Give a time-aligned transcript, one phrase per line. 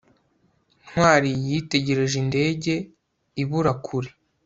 [0.89, 2.73] ntwali yitegereje indege
[3.41, 4.09] ibura kure